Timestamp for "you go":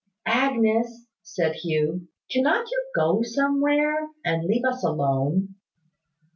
2.71-3.21